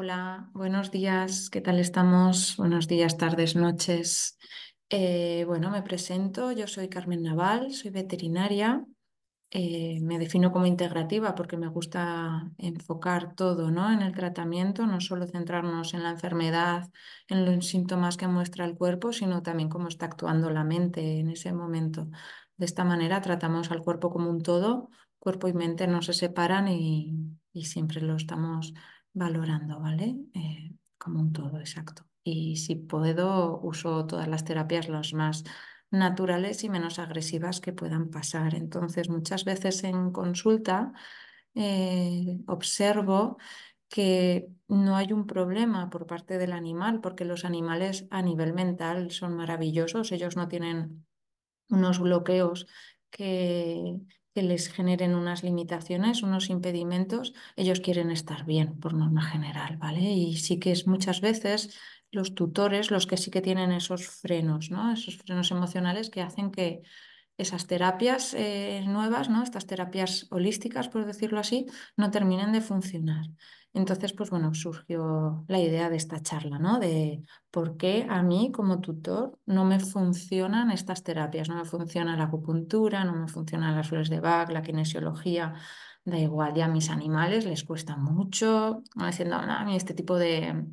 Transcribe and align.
Hola, 0.00 0.48
buenos 0.54 0.92
días, 0.92 1.50
¿qué 1.50 1.60
tal 1.60 1.80
estamos? 1.80 2.56
Buenos 2.56 2.86
días, 2.86 3.16
tardes, 3.16 3.56
noches. 3.56 4.38
Eh, 4.88 5.42
bueno, 5.44 5.72
me 5.72 5.82
presento, 5.82 6.52
yo 6.52 6.68
soy 6.68 6.88
Carmen 6.88 7.24
Naval, 7.24 7.72
soy 7.72 7.90
veterinaria. 7.90 8.86
Eh, 9.50 9.98
me 10.00 10.20
defino 10.20 10.52
como 10.52 10.66
integrativa 10.66 11.34
porque 11.34 11.56
me 11.56 11.66
gusta 11.66 12.48
enfocar 12.58 13.34
todo, 13.34 13.72
¿no? 13.72 13.90
en 13.90 14.02
el 14.02 14.14
tratamiento, 14.14 14.86
no 14.86 15.00
solo 15.00 15.26
centrarnos 15.26 15.92
en 15.94 16.04
la 16.04 16.10
enfermedad, 16.10 16.88
en 17.26 17.44
los 17.44 17.66
síntomas 17.66 18.16
que 18.16 18.28
muestra 18.28 18.66
el 18.66 18.76
cuerpo, 18.76 19.12
sino 19.12 19.42
también 19.42 19.68
cómo 19.68 19.88
está 19.88 20.06
actuando 20.06 20.48
la 20.50 20.62
mente 20.62 21.18
en 21.18 21.30
ese 21.30 21.52
momento. 21.52 22.06
De 22.56 22.66
esta 22.66 22.84
manera 22.84 23.20
tratamos 23.20 23.72
al 23.72 23.82
cuerpo 23.82 24.10
como 24.10 24.30
un 24.30 24.42
todo, 24.42 24.90
cuerpo 25.18 25.48
y 25.48 25.54
mente 25.54 25.88
no 25.88 26.02
se 26.02 26.12
separan 26.12 26.68
y, 26.68 27.16
y 27.52 27.64
siempre 27.64 28.00
lo 28.00 28.14
estamos 28.14 28.72
valorando, 29.12 29.80
¿vale? 29.80 30.16
Eh, 30.34 30.74
como 30.98 31.20
un 31.20 31.32
todo, 31.32 31.58
exacto. 31.58 32.06
Y 32.22 32.56
si 32.56 32.74
puedo, 32.76 33.60
uso 33.62 34.06
todas 34.06 34.28
las 34.28 34.44
terapias 34.44 34.88
las 34.88 35.14
más 35.14 35.44
naturales 35.90 36.64
y 36.64 36.68
menos 36.68 36.98
agresivas 36.98 37.60
que 37.60 37.72
puedan 37.72 38.10
pasar. 38.10 38.54
Entonces, 38.54 39.08
muchas 39.08 39.44
veces 39.44 39.84
en 39.84 40.12
consulta 40.12 40.92
eh, 41.54 42.38
observo 42.46 43.38
que 43.88 44.48
no 44.68 44.96
hay 44.96 45.12
un 45.12 45.26
problema 45.26 45.88
por 45.88 46.06
parte 46.06 46.36
del 46.38 46.52
animal, 46.52 47.00
porque 47.00 47.24
los 47.24 47.44
animales 47.44 48.06
a 48.10 48.20
nivel 48.22 48.52
mental 48.52 49.10
son 49.10 49.34
maravillosos, 49.34 50.12
ellos 50.12 50.36
no 50.36 50.48
tienen 50.48 51.06
unos 51.70 51.98
bloqueos 51.98 52.66
que, 53.10 53.96
que 54.38 54.46
les 54.46 54.68
generen 54.68 55.14
unas 55.16 55.42
limitaciones, 55.42 56.22
unos 56.22 56.48
impedimentos, 56.48 57.34
ellos 57.56 57.80
quieren 57.80 58.10
estar 58.12 58.44
bien 58.44 58.78
por 58.78 58.94
norma 58.94 59.22
general, 59.22 59.78
¿vale? 59.78 60.00
Y 60.00 60.36
sí 60.36 60.60
que 60.60 60.70
es 60.70 60.86
muchas 60.86 61.20
veces 61.20 61.76
los 62.12 62.34
tutores 62.34 62.90
los 62.92 63.06
que 63.08 63.16
sí 63.16 63.30
que 63.32 63.40
tienen 63.42 63.72
esos 63.72 64.06
frenos, 64.08 64.70
¿no? 64.70 64.92
Esos 64.92 65.16
frenos 65.16 65.50
emocionales 65.50 66.08
que 66.10 66.22
hacen 66.22 66.52
que 66.52 66.82
esas 67.38 67.66
terapias 67.66 68.34
eh, 68.34 68.84
nuevas, 68.86 69.30
¿no? 69.30 69.42
Estas 69.42 69.66
terapias 69.66 70.26
holísticas, 70.30 70.88
por 70.88 71.06
decirlo 71.06 71.38
así, 71.38 71.66
no 71.96 72.10
terminen 72.10 72.52
de 72.52 72.60
funcionar. 72.60 73.24
Entonces, 73.72 74.12
pues 74.12 74.30
bueno, 74.30 74.52
surgió 74.54 75.44
la 75.46 75.60
idea 75.60 75.88
de 75.88 75.96
esta 75.96 76.20
charla, 76.20 76.58
¿no? 76.58 76.80
De 76.80 77.22
por 77.50 77.76
qué 77.76 78.06
a 78.08 78.22
mí 78.22 78.50
como 78.52 78.80
tutor 78.80 79.38
no 79.46 79.64
me 79.64 79.78
funcionan 79.78 80.72
estas 80.72 81.04
terapias, 81.04 81.48
no 81.48 81.56
me 81.56 81.64
funciona 81.64 82.16
la 82.16 82.24
acupuntura, 82.24 83.04
no 83.04 83.14
me 83.14 83.28
funcionan 83.28 83.76
las 83.76 83.88
flores 83.88 84.10
de 84.10 84.20
Bach, 84.20 84.50
la 84.50 84.62
kinesiología, 84.62 85.54
da 86.04 86.18
igual, 86.18 86.54
ya 86.54 86.64
a 86.64 86.68
mis 86.68 86.90
animales 86.90 87.44
les 87.44 87.62
cuesta 87.62 87.96
mucho, 87.96 88.82
diciendo, 88.96 89.36
a 89.36 89.64
mí 89.64 89.76
este 89.76 89.94
tipo 89.94 90.16
de, 90.16 90.66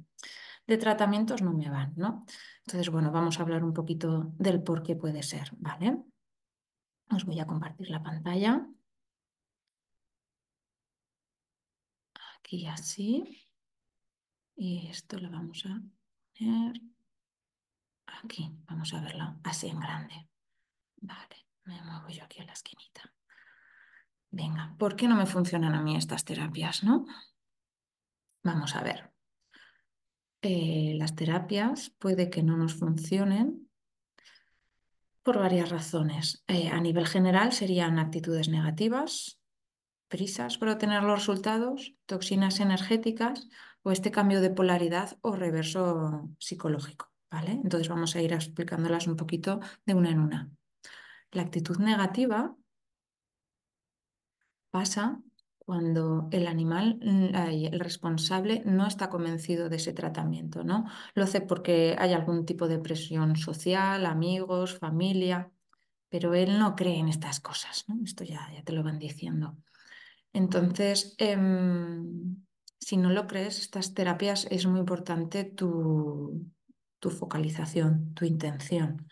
de 0.65 0.77
tratamientos 0.77 1.43
no 1.43 1.53
me 1.53 1.69
van, 1.69 1.93
¿no? 1.97 2.25
Entonces, 2.65 2.89
bueno, 2.89 3.11
vamos 3.11 3.39
a 3.39 3.43
hablar 3.43 3.63
un 3.63 3.73
poquito 3.73 4.31
del 4.39 4.63
por 4.63 4.81
qué 4.81 4.95
puede 4.95 5.21
ser, 5.21 5.51
¿vale? 5.57 5.97
Os 7.11 7.25
voy 7.25 7.39
a 7.39 7.47
compartir 7.47 7.89
la 7.89 8.01
pantalla. 8.01 8.67
Aquí 12.39 12.67
así. 12.67 13.47
Y 14.55 14.87
esto 14.87 15.17
lo 15.19 15.29
vamos 15.29 15.65
a 15.65 15.81
poner 16.37 16.81
aquí. 18.07 18.51
Vamos 18.67 18.93
a 18.93 19.01
verlo 19.01 19.39
así 19.43 19.67
en 19.67 19.79
grande. 19.79 20.29
Vale, 20.97 21.47
me 21.65 21.81
muevo 21.83 22.09
yo 22.09 22.23
aquí 22.23 22.41
a 22.41 22.45
la 22.45 22.53
esquinita. 22.53 23.13
Venga, 24.31 24.75
¿por 24.77 24.95
qué 24.95 25.07
no 25.07 25.15
me 25.15 25.25
funcionan 25.25 25.75
a 25.75 25.81
mí 25.81 25.95
estas 25.95 26.25
terapias, 26.25 26.83
no? 26.83 27.05
Vamos 28.43 28.75
a 28.75 28.83
ver. 28.83 29.11
Eh, 30.41 30.93
las 30.97 31.15
terapias 31.15 31.89
puede 31.89 32.29
que 32.29 32.43
no 32.43 32.57
nos 32.57 32.75
funcionen 32.75 33.64
por 35.25 35.39
varias 35.39 35.69
razones. 35.69 36.43
Eh, 36.47 36.69
a 36.69 36.79
nivel 36.79 37.07
general 37.07 37.51
serían 37.51 37.97
actitudes 37.97 38.47
negativas, 38.47 39.41
prisas 40.07 40.59
por 40.59 40.69
obtener 40.69 41.01
los 41.01 41.17
resultados, 41.17 41.95
toxinas 42.05 42.59
energéticas 42.59 43.49
o 43.81 43.91
este 43.91 44.11
cambio 44.11 44.39
de 44.39 44.51
polaridad 44.51 45.17
o 45.21 45.35
reverso 45.35 46.29
psicológico. 46.37 47.11
¿vale? 47.31 47.53
Entonces 47.53 47.89
vamos 47.89 48.15
a 48.15 48.21
ir 48.21 48.33
explicándolas 48.33 49.07
un 49.07 49.15
poquito 49.15 49.61
de 49.87 49.95
una 49.95 50.11
en 50.11 50.19
una. 50.19 50.51
La 51.31 51.41
actitud 51.41 51.79
negativa 51.79 52.55
pasa 54.69 55.19
cuando 55.65 56.27
el 56.31 56.47
animal, 56.47 56.99
el 57.01 57.79
responsable, 57.79 58.61
no 58.65 58.85
está 58.85 59.09
convencido 59.09 59.67
de 59.67 59.77
ese 59.77 59.93
tratamiento, 59.93 60.63
¿no? 60.63 60.85
Lo 61.15 61.23
hace 61.23 61.41
porque 61.41 61.95
hay 61.97 62.13
algún 62.13 62.45
tipo 62.45 62.67
de 62.67 62.77
presión 62.77 63.35
social, 63.35 64.05
amigos, 64.05 64.77
familia, 64.77 65.51
pero 66.07 66.35
él 66.35 66.59
no 66.59 66.75
cree 66.75 66.99
en 66.99 67.09
estas 67.09 67.39
cosas, 67.39 67.85
¿no? 67.87 67.97
Esto 68.03 68.23
ya, 68.23 68.47
ya 68.53 68.63
te 68.63 68.73
lo 68.73 68.83
van 68.83 68.99
diciendo. 68.99 69.57
Entonces, 70.33 71.15
em, 71.17 72.45
si 72.79 72.97
no 72.97 73.09
lo 73.09 73.25
crees, 73.25 73.59
estas 73.59 73.93
terapias 73.95 74.47
es 74.51 74.67
muy 74.67 74.79
importante 74.79 75.45
tu, 75.45 76.45
tu 76.99 77.09
focalización, 77.09 78.13
tu 78.13 78.25
intención. 78.25 79.07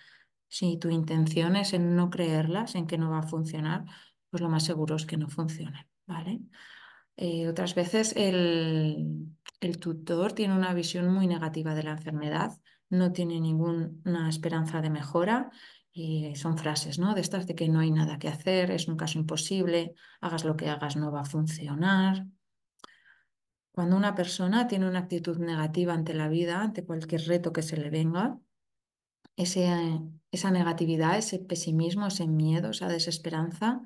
Si 0.47 0.78
tu 0.78 0.90
intención 0.90 1.56
es 1.56 1.74
en 1.74 1.96
no 1.96 2.12
creerlas, 2.12 2.75
en 2.75 2.86
que 2.86 3.00
no 3.00 3.09
va 3.09 3.19
a 3.19 3.28
funcionar, 3.28 3.86
pues 4.30 4.42
lo 4.42 4.50
más 4.50 4.63
seguro 4.63 4.96
es 4.96 5.06
que 5.06 5.18
no 5.18 5.30
funcione, 5.30 5.88
¿vale? 6.06 6.41
Eh, 7.16 7.47
otras 7.47 7.75
veces 7.75 8.14
el, 8.16 9.28
el 9.59 9.80
tutor 9.80 10.34
tiene 10.34 10.56
una 10.56 10.74
visión 10.74 11.14
muy 11.14 11.28
negativa 11.28 11.75
de 11.75 11.84
la 11.84 11.91
enfermedad, 11.91 12.52
no 12.90 13.12
tiene 13.12 13.40
ninguna 13.40 14.30
esperanza 14.30 14.81
de 14.81 14.90
mejora 14.90 15.52
y 15.92 16.36
son 16.36 16.58
frases, 16.58 16.97
¿no? 17.00 17.13
De 17.13 17.22
estas 17.22 17.46
de 17.46 17.56
que 17.56 17.69
no 17.69 17.80
hay 17.80 17.92
nada 17.92 18.18
que 18.18 18.28
hacer, 18.28 18.72
es 18.72 18.88
un 18.88 18.97
caso 18.97 19.19
imposible, 19.19 19.94
hagas 20.22 20.44
lo 20.44 20.58
que 20.58 20.69
hagas, 20.69 20.96
no 20.96 21.12
va 21.12 21.22
a 21.22 21.25
funcionar. 21.25 22.25
Cuando 23.72 23.96
una 23.96 24.16
persona 24.16 24.68
tiene 24.68 24.88
una 24.88 25.00
actitud 25.00 25.38
negativa 25.38 25.94
ante 25.94 26.13
la 26.13 26.28
vida, 26.28 26.62
ante 26.62 26.86
cualquier 26.86 27.22
reto 27.28 27.53
que 27.53 27.63
se 27.63 27.78
le 27.78 27.90
venga, 27.90 28.38
esa 29.36 30.52
negatividad, 30.52 31.18
ese 31.18 31.40
pesimismo, 31.40 32.08
ese 32.08 32.28
miedo, 32.28 32.69
esa 32.69 32.88
desesperanza 32.88 33.81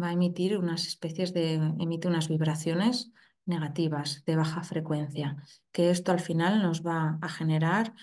va 0.00 0.08
a 0.08 0.12
emitir 0.12 0.56
unas 0.56 0.86
especies 0.86 1.32
de, 1.32 1.54
emite 1.54 2.08
unas 2.08 2.28
vibraciones 2.28 3.12
negativas 3.44 4.22
de 4.24 4.36
baja 4.36 4.62
frecuencia, 4.62 5.36
que 5.72 5.90
esto 5.90 6.12
al 6.12 6.20
final 6.20 6.62
nos 6.62 6.86
va 6.86 7.18
a 7.20 7.28
generar 7.28 7.94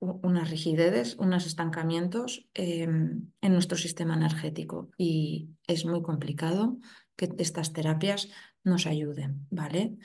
unas 0.00 0.50
rigideces, 0.50 1.16
unos 1.16 1.46
estancamientos 1.46 2.48
em, 2.54 3.30
en 3.40 3.52
nuestro 3.52 3.76
sistema 3.76 4.14
energético 4.14 4.90
y 4.96 5.50
es 5.66 5.84
muy 5.84 6.02
complicado 6.02 6.78
que 7.16 7.28
estas 7.38 7.72
terapias 7.72 8.28
nos 8.62 8.86
ayuden, 8.86 9.46
¿vale? 9.50 9.96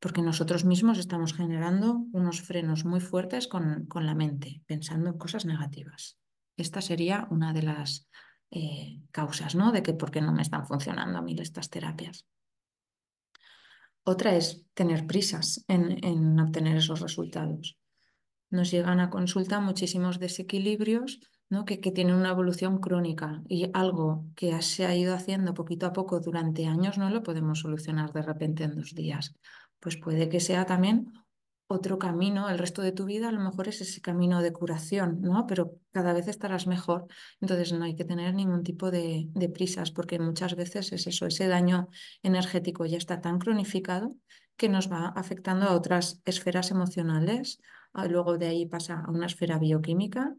Porque 0.00 0.22
nosotros 0.22 0.64
mismos 0.64 0.98
estamos 0.98 1.32
generando 1.32 2.04
unos 2.12 2.42
frenos 2.42 2.84
muy 2.84 3.00
fuertes 3.00 3.48
con, 3.48 3.86
con 3.86 4.04
la 4.04 4.14
mente, 4.14 4.62
pensando 4.66 5.10
en 5.10 5.18
cosas 5.18 5.46
negativas. 5.46 6.18
Esta 6.56 6.82
sería 6.82 7.26
una 7.30 7.52
de 7.52 7.62
las 7.62 8.08
eh, 8.50 9.02
causas, 9.10 9.54
¿no? 9.54 9.72
De 9.72 9.82
que 9.82 9.94
por 9.94 10.10
qué 10.10 10.20
no 10.20 10.32
me 10.32 10.42
están 10.42 10.66
funcionando 10.66 11.18
a 11.18 11.22
mí 11.22 11.36
estas 11.38 11.70
terapias. 11.70 12.26
Otra 14.04 14.34
es 14.36 14.64
tener 14.74 15.06
prisas 15.06 15.64
en, 15.68 16.02
en 16.04 16.40
obtener 16.40 16.76
esos 16.76 17.00
resultados 17.00 17.78
nos 18.50 18.70
llegan 18.70 19.00
a 19.00 19.10
consulta 19.10 19.60
muchísimos 19.60 20.18
desequilibrios 20.18 21.20
¿no? 21.50 21.64
que, 21.64 21.80
que, 21.80 21.92
tienen 21.92 22.14
una 22.14 22.30
evolución 22.30 22.78
crónica 22.78 23.42
y 23.48 23.70
algo 23.74 24.26
que 24.34 24.60
se 24.62 24.86
ha 24.86 24.96
ido 24.96 25.14
haciendo 25.14 25.54
poquito 25.54 25.86
a 25.86 25.92
poco 25.92 26.20
durante 26.20 26.66
años 26.66 26.98
no 26.98 27.10
lo 27.10 27.22
podemos 27.22 27.60
solucionar 27.60 28.12
de 28.12 28.22
repente 28.22 28.64
en 28.64 28.74
dos 28.74 28.94
días. 28.94 29.34
Pues 29.80 29.96
puede 29.96 30.28
que 30.28 30.40
sea 30.40 30.66
también 30.66 31.12
otro 31.68 31.98
camino, 31.98 32.48
el 32.48 32.58
resto 32.58 32.82
de 32.82 32.92
tu 32.92 33.04
vida 33.04 33.28
a 33.28 33.32
lo 33.32 33.40
mejor 33.40 33.68
es 33.68 33.80
ese 33.80 34.00
camino 34.00 34.42
de 34.42 34.52
curación, 34.52 35.20
¿no? 35.20 35.46
Pero 35.46 35.76
cada 35.92 36.12
vez 36.12 36.26
estarás 36.26 36.66
mejor. 36.66 37.06
Entonces 37.40 37.72
no 37.72 37.84
hay 37.84 37.94
que 37.94 38.04
tener 38.04 38.34
ningún 38.34 38.64
tipo 38.64 38.90
de, 38.90 39.28
prisas 39.54 39.90
porque 39.90 40.18
muchas 40.18 40.56
veces 40.56 40.92
es 40.92 41.06
eso, 41.06 41.26
ese 41.26 41.46
daño 41.46 41.88
energético 42.22 42.86
ya 42.86 42.98
está 42.98 43.20
tan 43.20 43.38
cronificado 43.38 44.16
que 44.56 44.68
nos 44.68 44.90
va 44.90 45.08
afectando 45.08 45.66
a 45.66 45.74
otras 45.74 46.20
esferas 46.24 46.70
emocionales 46.70 47.60
luego 48.06 48.38
de 48.38 48.46
ahí 48.46 48.66
pasa 48.66 49.02
a 49.04 49.10
una 49.10 49.26
esfera 49.26 49.58
bioquímica, 49.58 50.36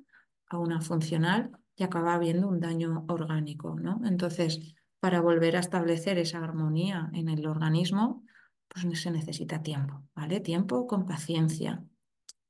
a 0.47 0.57
una 0.57 0.79
funcional 0.79 1.51
y 1.75 1.83
acaba 1.83 2.13
habiendo 2.13 2.47
un 2.47 2.59
daño 2.59 3.05
orgánico, 3.09 3.75
¿no? 3.79 3.99
Entonces, 4.05 4.75
para 4.99 5.21
volver 5.21 5.57
a 5.57 5.59
establecer 5.59 6.17
esa 6.17 6.43
armonía 6.43 7.09
en 7.13 7.29
el 7.29 7.45
organismo, 7.47 8.23
pues 8.69 9.01
se 9.01 9.11
necesita 9.11 9.61
tiempo, 9.61 10.03
¿vale? 10.15 10.39
Tiempo 10.39 10.87
con 10.87 11.05
paciencia 11.05 11.83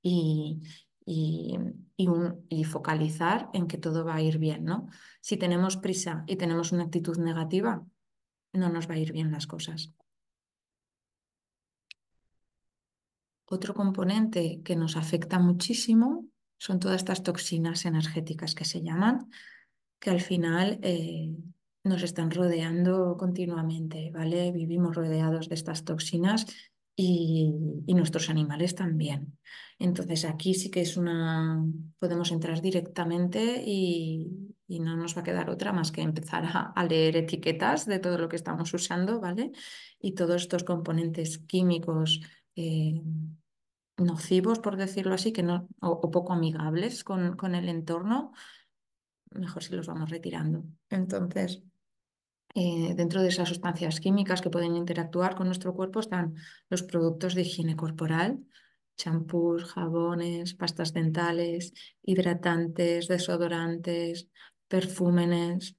y, 0.01 0.62
y, 1.06 1.57
y, 1.98 2.63
focalizar 2.66 3.50
en 3.54 3.68
que 3.68 3.77
todo 3.77 4.06
va 4.06 4.16
a 4.16 4.21
ir 4.21 4.38
bien, 4.38 4.66
¿no? 4.66 4.88
Si 5.21 5.38
tenemos 5.38 5.77
prisa 5.77 6.24
y 6.27 6.36
tenemos 6.36 6.71
una 6.71 6.83
actitud 6.83 7.18
negativa, 7.18 7.83
no 8.54 8.69
nos 8.69 8.89
va 8.89 8.95
a 8.95 9.00
ir 9.00 9.12
bien 9.13 9.31
las 9.31 9.48
cosas. 9.48 9.94
Otro 13.45 13.74
componente 13.74 14.62
que 14.63 14.75
nos 14.75 14.95
afecta 14.95 15.39
muchísimo 15.39 16.27
son 16.60 16.80
todas 16.80 16.98
estas 16.98 17.24
toxinas 17.24 17.86
energéticas 17.86 18.54
que 18.54 18.65
se 18.65 18.81
llaman, 18.83 19.31
que 20.00 20.12
al 20.12 20.22
final 20.22 20.80
eh, 20.83 21.33
nos 21.84 22.04
están 22.04 22.31
rodeando 22.31 23.16
continuamente, 23.18 24.12
¿vale? 24.12 24.52
Vivimos 24.52 24.96
rodeados 24.96 25.50
de 25.50 25.56
estas 25.56 25.86
toxinas 25.86 26.46
y, 26.96 27.54
nuestros 27.94 28.30
animales 28.30 28.76
también. 28.76 29.38
Entonces 29.78 30.26
aquí 30.26 30.54
sí 30.54 30.70
que 30.70 30.81
es 30.81 30.98
una, 30.98 31.64
podemos 31.98 32.31
entrar 32.31 32.62
directamente 32.62 33.64
y, 33.66 34.56
no 34.68 34.96
nos 34.96 35.18
va 35.18 35.22
a 35.22 35.24
quedar 35.24 35.50
otra 35.50 35.74
más 35.74 35.92
que 35.92 36.02
empezar 36.02 36.44
a, 36.46 36.84
leer 36.86 37.18
etiquetas 37.18 37.86
de 37.86 38.00
todo 38.00 38.18
lo 38.18 38.30
que 38.30 38.36
estamos 38.36 38.74
usando, 38.74 39.20
¿vale? 39.20 39.52
Y 40.00 40.14
todos 40.14 40.44
estos 40.44 40.64
componentes 40.64 41.40
químicos. 41.40 42.22
Eh, 42.56 43.02
nocivos, 43.98 44.60
por 44.60 44.78
decirlo 44.78 45.14
así, 45.14 45.34
que 45.34 45.44
no, 45.44 45.68
o, 45.82 46.12
poco 46.12 46.34
amigables 46.34 47.04
con, 47.04 47.36
con 47.36 47.56
el 47.56 47.68
entorno, 47.68 48.32
mejor 49.32 49.64
si 49.64 49.75
los 49.75 49.88
vamos 49.88 50.10
retirando. 50.10 50.64
Entonces, 50.90 51.64
eh, 52.62 52.94
dentro 52.94 53.22
de 53.22 53.30
esas 53.30 53.48
sustancias 53.48 54.02
químicas 54.02 54.42
que 54.42 54.50
pueden 54.50 54.76
interactuar 54.76 55.34
con 55.34 55.48
nuestro 55.48 55.74
cuerpo 55.74 56.02
están 56.02 56.36
los 56.70 56.84
productos 56.84 57.34
de 57.34 57.44
higiene 57.44 57.78
corporal, 57.78 58.44
champús, 58.98 59.64
jabones, 59.64 60.56
pastas 60.56 60.92
dentales, 60.92 61.72
hidratantes, 62.04 63.08
desodorantes, 63.08 64.28
perfúmenes. 64.68 65.78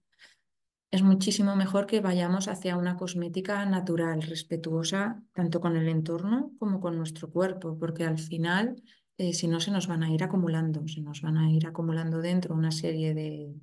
Es 0.91 1.03
muchísimo 1.03 1.55
mejor 1.55 1.85
que 1.85 2.01
vayamos 2.01 2.49
hacia 2.49 2.79
una 2.79 2.97
cosmética 2.97 3.67
natural, 3.67 4.23
respetuosa 4.23 5.23
tanto 5.35 5.61
con 5.61 5.77
el 5.77 5.87
entorno 5.87 6.53
como 6.59 6.81
con 6.81 6.97
nuestro 6.97 7.31
cuerpo, 7.31 7.79
porque 7.79 8.05
al 8.05 8.19
final, 8.19 8.83
eh, 9.19 9.35
si 9.35 9.49
no, 9.49 9.61
se 9.61 9.71
nos 9.71 9.87
van 9.87 10.03
a 10.03 10.11
ir 10.11 10.25
acumulando, 10.25 10.89
se 10.89 11.03
nos 11.03 11.21
van 11.21 11.37
a 11.37 11.53
ir 11.53 11.67
acumulando 11.67 12.23
dentro 12.23 12.55
una 12.55 12.73
serie 12.73 13.13
de, 13.13 13.55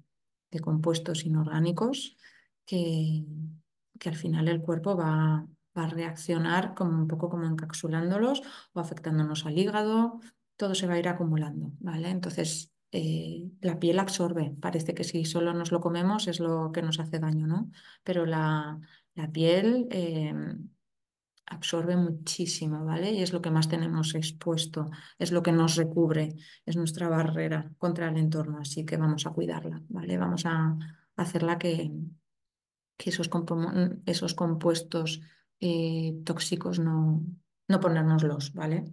de 0.51 0.59
compuestos 0.59 1.25
inorgánicos 1.25 2.15
que, 2.67 3.23
que 3.97 4.09
al 4.09 4.15
final 4.15 4.47
el 4.47 4.61
cuerpo 4.61 4.95
va, 4.95 5.47
va, 5.75 5.83
a 5.85 5.89
reaccionar 5.89 6.75
como 6.75 6.91
un 6.91 7.07
poco 7.07 7.29
como 7.29 7.45
encapsulándolos 7.45 8.43
o 8.73 8.79
afectándonos 8.79 9.45
al 9.45 9.57
hígado, 9.57 10.19
todo 10.57 10.75
se 10.75 10.85
va 10.85 10.95
a 10.95 10.99
ir 10.99 11.07
acumulando, 11.07 11.71
¿vale? 11.79 12.09
Entonces, 12.09 12.71
eh, 12.91 13.49
la 13.61 13.79
piel 13.79 13.99
absorbe, 13.99 14.53
parece 14.61 14.93
que 14.93 15.03
si 15.03 15.25
solo 15.25 15.53
nos 15.53 15.71
lo 15.71 15.81
comemos 15.81 16.27
es 16.27 16.39
lo 16.39 16.71
que 16.71 16.81
nos 16.83 16.99
hace 16.99 17.19
daño, 17.19 17.47
¿no? 17.47 17.71
Pero 18.03 18.25
la, 18.25 18.79
la 19.15 19.31
piel... 19.31 19.87
Eh, 19.89 20.33
absorbe 21.47 21.95
muchísimo, 21.95 22.83
¿vale? 22.83 23.11
Y 23.11 23.21
es 23.21 23.33
lo 23.33 23.41
que 23.41 23.51
más 23.51 23.69
tenemos 23.69 24.15
expuesto, 24.15 24.89
es 25.17 25.31
lo 25.31 25.41
que 25.41 25.53
nos 25.53 25.75
recubre, 25.75 26.35
es 26.65 26.75
nuestra 26.75 27.07
barrera 27.07 27.71
contra 27.77 28.09
el 28.09 28.17
entorno, 28.17 28.59
así 28.59 28.85
que 28.85 28.97
vamos 28.97 29.25
a 29.25 29.31
cuidarla, 29.31 29.81
¿vale? 29.87 30.17
Vamos 30.17 30.45
a 30.45 30.77
hacerla 31.15 31.57
que, 31.57 31.89
que 32.97 33.11
esos, 33.11 33.29
esos 34.05 34.33
compuestos 34.33 35.21
eh, 35.59 36.19
tóxicos 36.25 36.79
no, 36.79 37.23
no 37.67 37.79
ponérnoslos, 37.79 38.53
¿vale? 38.53 38.85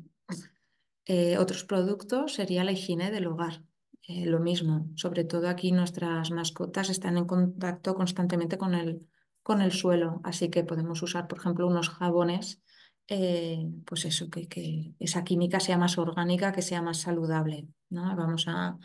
Eh, 1.07 1.37
otros 1.39 1.65
productos 1.65 2.35
sería 2.35 2.65
la 2.65 2.73
higiene 2.73 3.11
del 3.11 3.27
hogar. 3.27 3.63
Eh, 4.07 4.27
lo 4.27 4.39
mismo, 4.39 4.91
sobre 4.97 5.25
todo 5.25 5.49
aquí 5.49 5.73
nuestras 5.73 6.31
mascotas 6.31 6.91
están 6.91 7.17
en 7.17 7.27
contacto 7.27 7.95
constantemente 7.95 8.59
con 8.59 8.75
el, 8.75 9.07
con 9.43 9.63
el 9.63 9.73
suelo, 9.73 10.21
así 10.25 10.51
que 10.51 10.65
podemos 10.65 11.03
usar, 11.03 11.27
por 11.27 11.39
ejemplo, 11.39 11.67
unos 11.67 11.89
jabones, 11.89 12.63
pues 13.07 14.07
eso, 14.07 14.31
que, 14.31 14.49
que, 14.49 14.95
esa 14.99 15.25
química 15.25 15.61
sea 15.61 15.77
más 15.77 15.99
orgánica, 15.99 16.53
que 16.53 16.63
sea 16.63 16.81
más 16.81 16.99
saludable. 16.99 17.69
¿no? 17.91 18.17
Vamos 18.17 18.47
a, 18.49 18.79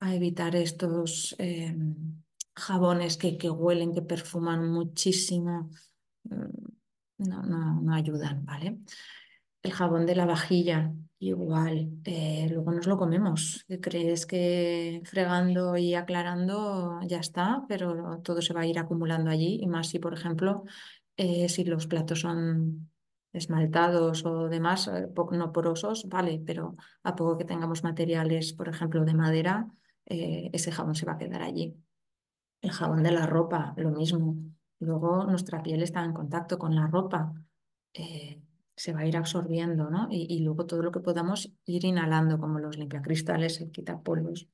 a 0.00 0.14
evitar 0.14 0.56
estos 0.56 1.36
jabones 2.56 3.16
que, 3.16 3.36
que 3.38 3.50
huelen, 3.50 3.94
que 3.94 4.02
perfuman 4.02 4.68
muchísimo, 4.70 5.70
mm, 6.24 6.66
no, 7.18 7.42
no, 7.42 7.80
no 7.82 7.94
ayudan, 7.94 8.44
¿vale? 8.44 8.78
El 9.62 9.72
jabón 9.72 10.06
de 10.06 10.14
la 10.16 10.26
vajilla, 10.26 10.92
igual, 11.18 11.90
eh, 12.04 12.46
luego 12.50 12.72
nos 12.72 12.86
lo 12.86 12.96
comemos. 12.96 13.64
Crees 13.80 14.26
que 14.26 15.02
fregando 15.04 15.76
y 15.76 15.94
aclarando 15.94 17.00
ya 17.06 17.18
está, 17.18 17.64
pero 17.68 18.20
todo 18.22 18.42
se 18.42 18.54
va 18.54 18.62
a 18.62 18.66
ir 18.66 18.78
acumulando 18.78 19.30
allí. 19.30 19.58
Y 19.60 19.66
más 19.66 19.88
si, 19.88 19.98
por 19.98 20.14
ejemplo, 20.14 20.64
eh, 21.16 21.48
si 21.48 21.64
los 21.64 21.86
platos 21.86 22.20
son 22.20 22.90
esmaltados 23.32 24.24
o 24.24 24.48
demás, 24.48 24.88
eh, 24.88 25.08
no 25.32 25.52
porosos, 25.52 26.08
vale, 26.08 26.40
pero 26.44 26.76
a 27.02 27.16
poco 27.16 27.38
que 27.38 27.44
tengamos 27.44 27.82
materiales, 27.82 28.52
por 28.52 28.68
ejemplo, 28.68 29.04
de 29.04 29.14
madera, 29.14 29.68
ese 30.06 30.70
jabón 30.70 30.94
se 30.94 31.04
va 31.06 31.14
a 31.14 31.18
quedar 31.18 31.42
allí. 31.42 31.74
El 32.60 32.70
jabón 32.70 33.02
de 33.02 33.12
la 33.12 33.26
ropa, 33.26 33.74
lo 33.76 33.90
mismo. 33.90 34.36
Luego 34.78 35.24
nuestra 35.24 35.62
piel 35.62 35.82
está 35.82 36.04
en 36.04 36.12
contacto 36.12 36.58
con 36.58 36.74
la 36.74 36.86
ropa, 36.86 37.32
eh, 37.94 38.42
se 38.76 38.92
va 38.92 39.00
a 39.00 39.06
ir 39.06 39.16
absorbiendo, 39.16 39.88
¿no? 39.88 40.08
Y, 40.10 40.38
luego 40.40 40.66
todo 40.66 40.82
lo 40.82 40.92
que 40.92 41.00
podamos 41.00 41.50
ir 41.64 41.84
inhalando, 41.86 42.38
como 42.38 42.58
los 42.58 42.76
limpiacristales, 42.76 43.60
el 43.60 43.70
quitapolvos. 43.70 44.48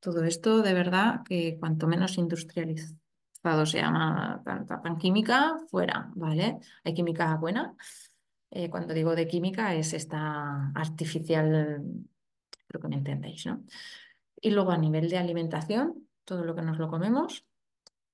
Todo 0.00 0.24
esto, 0.24 0.62
de 0.62 0.72
verdad, 0.72 1.22
que 1.24 1.58
cuanto 1.58 1.86
menos 1.86 2.16
industrializado 2.16 3.66
se 3.66 3.78
llama 3.78 4.40
tanta 4.44 4.80
tan 4.80 4.96
química, 4.96 5.58
fuera, 5.70 6.10
¿vale? 6.14 6.58
Hay 6.82 6.94
química 6.94 7.34
buena. 7.36 7.74
Eh, 8.50 8.70
cuando 8.70 8.94
digo 8.94 9.14
de 9.14 9.28
química 9.28 9.74
es 9.74 9.92
esta 9.92 10.70
artificial, 10.74 11.82
creo 12.66 12.80
que 12.80 12.88
me 12.88 12.96
entendéis, 12.96 13.44
¿no? 13.44 13.64
Y 14.40 14.50
luego 14.50 14.70
a 14.70 14.78
nivel 14.78 15.10
de 15.10 15.18
alimentación, 15.18 16.07
todo 16.28 16.44
lo 16.44 16.54
que 16.54 16.62
nos 16.62 16.78
lo 16.78 16.88
comemos, 16.88 17.46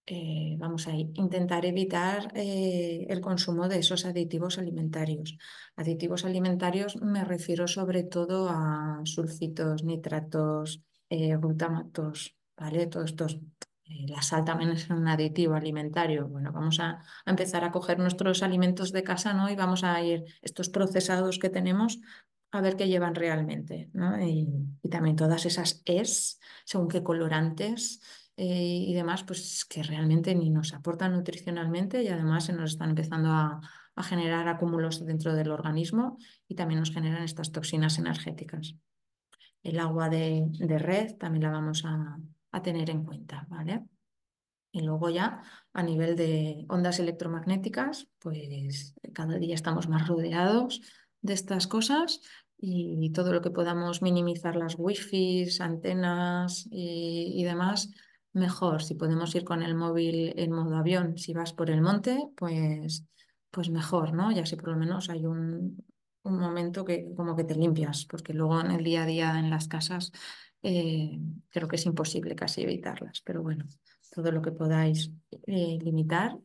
eh, 0.06 0.56
vamos 0.58 0.86
a 0.86 0.92
intentar 0.92 1.64
evitar 1.64 2.30
eh, 2.34 3.06
el 3.08 3.20
consumo 3.20 3.68
de 3.68 3.78
esos 3.78 4.04
aditivos 4.04 4.58
alimentarios. 4.58 5.36
Aditivos 5.76 6.24
alimentarios 6.24 7.00
me 7.00 7.24
refiero 7.24 7.66
sobre 7.66 8.04
todo 8.04 8.48
a 8.50 9.00
sulfitos, 9.04 9.82
nitratos, 9.82 10.82
eh, 11.08 11.36
glutamatos, 11.36 12.36
¿vale? 12.56 12.86
Todos 12.86 13.10
estos. 13.10 13.40
la 13.86 14.22
sal 14.22 14.44
también 14.44 14.70
es 14.72 14.88
un 14.90 15.08
aditivo 15.08 15.54
alimentario. 15.54 16.28
Bueno, 16.28 16.52
vamos 16.52 16.80
a, 16.80 17.00
empezar 17.26 17.64
a 17.64 17.72
coger 17.72 17.98
nuestros 17.98 18.42
alimentos 18.42 18.92
de 18.92 19.02
casa, 19.02 19.34
¿no? 19.34 19.50
Y 19.50 19.56
vamos 19.56 19.84
a 19.84 20.00
ir, 20.02 20.24
estos 20.42 20.68
procesados 20.68 21.38
que 21.38 21.50
tenemos, 21.50 22.00
a 22.54 22.60
ver 22.60 22.76
qué 22.76 22.86
llevan 22.86 23.16
realmente, 23.16 23.90
¿no? 23.92 24.20
Y, 24.24 24.48
también 24.88 25.16
todas 25.16 25.44
esas 25.44 25.82
es, 25.86 26.38
según 26.64 26.86
qué 26.86 27.02
colorantes 27.02 28.00
eh, 28.36 28.84
y 28.86 28.94
demás, 28.94 29.24
pues 29.24 29.64
que 29.64 29.82
realmente 29.82 30.36
ni 30.36 30.50
nos 30.50 30.72
aportan 30.72 31.14
nutricionalmente 31.14 32.00
y 32.04 32.08
además 32.08 32.44
se 32.44 32.52
nos 32.52 32.70
están 32.72 32.90
empezando 32.90 33.30
a, 33.30 33.60
generar 34.02 34.48
acúmulos 34.48 35.04
dentro 35.04 35.34
del 35.34 35.52
organismo 35.52 36.18
y 36.48 36.56
también 36.56 36.80
nos 36.80 36.92
generan 36.92 37.22
estas 37.22 37.52
toxinas 37.52 37.98
energéticas. 37.98 38.74
El 39.62 39.78
agua 39.78 40.08
de, 40.08 40.48
red 40.78 41.16
también 41.16 41.44
la 41.44 41.50
vamos 41.50 41.84
a, 41.84 42.18
a 42.50 42.62
tener 42.62 42.90
en 42.90 43.04
cuenta, 43.04 43.46
¿vale? 43.48 43.84
Y 44.72 44.80
luego 44.82 45.10
ya 45.10 45.42
a 45.72 45.82
nivel 45.84 46.16
de 46.16 46.66
ondas 46.68 46.98
electromagnéticas, 46.98 48.08
pues 48.18 48.94
cada 49.12 49.38
día 49.38 49.54
estamos 49.54 49.88
más 49.88 50.08
rodeados 50.08 50.80
de 51.24 51.32
estas 51.32 51.66
cosas 51.66 52.20
y 52.58 53.10
todo 53.10 53.32
lo 53.32 53.42
que 53.42 53.50
podamos 53.50 54.00
minimizar 54.02 54.56
las 54.56 54.76
wifi, 54.78 55.46
antenas 55.60 56.66
y, 56.70 57.42
demás, 57.44 57.90
mejor. 58.32 58.82
Si 58.82 58.94
podemos 58.94 59.34
ir 59.34 59.44
con 59.44 59.62
el 59.62 59.74
móvil 59.74 60.32
en 60.36 60.52
modo 60.52 60.76
avión, 60.76 61.18
si 61.18 61.34
vas 61.34 61.52
por 61.52 61.70
el 61.70 61.82
monte, 61.82 62.28
pues, 62.36 63.04
pues 63.50 63.70
mejor, 63.70 64.14
¿no? 64.14 64.32
Ya 64.32 64.46
si 64.46 64.56
por 64.56 64.70
lo 64.70 64.76
menos 64.76 65.10
hay 65.10 65.26
un, 65.26 65.84
un 66.24 66.38
momento 66.38 66.84
que 66.84 67.14
como 67.14 67.36
que 67.36 67.44
te 67.44 67.54
limpias, 67.54 68.06
porque 68.06 68.32
luego 68.32 68.60
en 68.60 68.70
el 68.70 68.82
día 68.82 69.04
a 69.04 69.06
día 69.06 69.38
en 69.38 69.50
las 69.50 69.68
casas 69.68 70.10
eh, 70.62 71.20
creo 71.50 71.68
que 71.68 71.76
es 71.76 71.86
imposible 71.86 72.34
casi 72.34 72.62
evitarlas. 72.62 73.20
Pero 73.20 73.42
bueno, 73.42 73.66
todo 74.10 74.32
lo 74.32 74.40
que 74.42 74.52
podáis 74.52 75.12
eh, 75.46 75.78
limitar, 75.82 76.38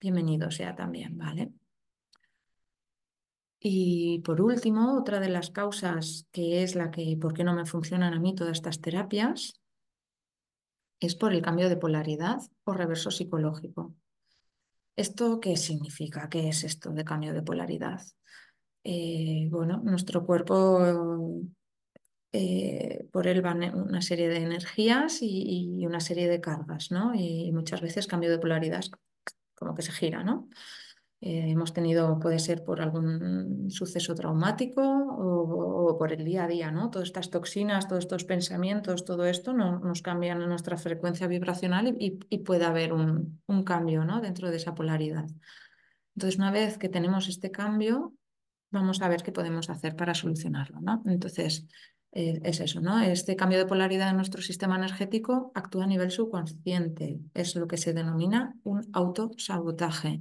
bienvenido 0.00 0.50
sea 0.50 0.74
también, 0.76 1.16
¿vale? 1.16 1.50
Y 3.66 4.20
por 4.20 4.42
último, 4.42 4.96
otra 4.98 5.20
de 5.20 5.30
las 5.30 5.50
causas 5.50 6.26
que 6.30 6.62
es 6.62 6.74
la 6.74 6.90
que, 6.90 7.16
¿por 7.20 7.32
qué 7.32 7.44
no 7.44 7.54
me 7.54 7.64
funcionan 7.64 8.12
a 8.12 8.20
mí 8.20 8.34
todas 8.34 8.58
estas 8.58 8.80
terapias? 8.80 9.60
es 11.00 11.14
por 11.14 11.32
el 11.32 11.42
cambio 11.42 11.68
de 11.68 11.76
polaridad 11.76 12.40
o 12.64 12.72
reverso 12.72 13.10
psicológico. 13.10 13.94
¿Esto 14.96 15.40
qué 15.40 15.56
significa? 15.56 16.28
¿Qué 16.28 16.48
es 16.48 16.64
esto 16.64 16.90
de 16.90 17.04
cambio 17.04 17.34
de 17.34 17.42
polaridad? 17.42 18.00
Eh, 18.84 19.48
bueno, 19.50 19.80
nuestro 19.84 20.24
cuerpo, 20.24 21.40
eh, 22.32 23.08
por 23.10 23.26
él 23.26 23.42
van 23.42 23.74
una 23.74 24.02
serie 24.02 24.28
de 24.28 24.36
energías 24.36 25.18
y, 25.20 25.84
una 25.84 26.00
serie 26.00 26.28
de 26.28 26.40
cargas, 26.40 26.90
¿no? 26.90 27.14
Y 27.14 27.50
muchas 27.52 27.80
veces 27.80 28.06
cambio 28.06 28.30
de 28.30 28.38
polaridad 28.38 28.84
como 29.54 29.74
que 29.74 29.82
se 29.82 29.92
gira, 29.92 30.22
¿no? 30.22 30.48
Eh, 31.26 31.52
hemos 31.52 31.72
tenido, 31.72 32.18
puede 32.20 32.38
ser 32.38 32.64
por 32.64 32.82
algún 32.82 33.70
suceso 33.70 34.14
traumático 34.14 34.82
o, 34.82 35.96
por 35.98 36.12
el 36.12 36.22
día 36.22 36.44
a 36.44 36.48
día, 36.48 36.70
¿no? 36.70 36.90
Todas 36.90 37.08
estas 37.08 37.30
toxinas, 37.30 37.88
todos 37.88 38.04
estos 38.04 38.24
pensamientos, 38.24 39.06
todo 39.06 39.24
esto 39.24 39.54
no, 39.54 39.78
nos 39.78 40.02
cambian 40.02 40.46
nuestra 40.46 40.76
frecuencia 40.76 41.26
vibracional 41.26 41.96
y, 41.98 42.38
puede 42.40 42.66
haber 42.66 42.92
un, 42.92 43.40
un 43.46 43.64
cambio, 43.64 44.04
¿no? 44.04 44.20
Dentro 44.20 44.50
de 44.50 44.58
esa 44.58 44.74
polaridad. 44.74 45.24
Entonces, 46.14 46.38
una 46.38 46.50
vez 46.50 46.76
que 46.76 46.90
tenemos 46.90 47.26
este 47.28 47.50
cambio, 47.50 48.12
vamos 48.70 49.00
a 49.00 49.08
ver 49.08 49.22
qué 49.22 49.32
podemos 49.32 49.70
hacer 49.70 49.96
para 49.96 50.12
solucionarlo, 50.12 50.82
¿no? 50.82 51.02
Entonces, 51.06 51.64
eh, 52.12 52.38
es 52.44 52.60
eso, 52.60 52.82
¿no? 52.82 53.00
Este 53.00 53.34
cambio 53.34 53.56
de 53.56 53.64
polaridad 53.64 54.10
en 54.10 54.16
nuestro 54.16 54.42
sistema 54.42 54.76
energético 54.76 55.52
actúa 55.54 55.84
a 55.84 55.86
nivel 55.86 56.10
subconsciente, 56.10 57.18
es 57.32 57.56
lo 57.56 57.66
que 57.66 57.78
se 57.78 57.94
denomina 57.94 58.54
un 58.62 58.86
autosabotaje. 58.92 60.20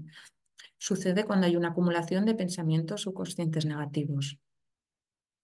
Sucede 0.84 1.24
cuando 1.24 1.48
hay 1.48 1.56
una 1.56 1.70
acumulación 1.70 2.26
de 2.26 2.36
pensamientos 2.36 3.04
subconscientes 3.04 3.66
negativos. 3.66 4.38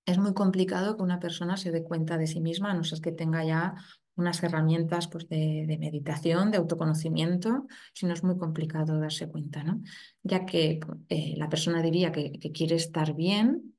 Es 0.05 0.17
muy 0.17 0.33
complicado 0.33 0.97
que 0.97 1.03
una 1.03 1.21
persona 1.21 1.55
se 1.55 1.71
dé 1.71 1.81
cuenta 1.81 2.17
de 2.17 2.27
sí 2.27 2.41
misma, 2.41 2.71
a 2.71 2.73
no 2.73 2.83
ser 2.83 2.99
que 2.99 3.13
tenga 3.13 3.45
ya 3.45 3.73
unas 4.17 4.43
herramientas 4.43 5.07
pues, 5.07 5.29
de, 5.29 5.77
meditación, 5.79 6.51
de 6.51 6.57
autoconocimiento, 6.57 7.67
si 7.93 8.05
no 8.05 8.13
es 8.15 8.21
muy 8.21 8.37
complicado 8.37 8.99
darse 8.99 9.29
cuenta, 9.29 9.63
¿no? 9.63 9.81
Ya 10.23 10.45
que 10.45 10.81
eh, 11.07 11.35
la 11.37 11.47
persona 11.47 11.81
diría 11.81 12.11
que, 12.11 12.37
quiere 12.53 12.75
estar 12.75 13.15
bien, 13.15 13.75